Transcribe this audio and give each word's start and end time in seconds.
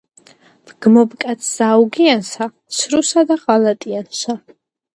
ვგმობ 0.71 1.13
კაცსა 1.23 1.67
აუგიანსა, 1.75 2.49
ცრუსა 2.81 3.27
და 3.33 3.41
ღალატიანსა; 3.45 4.41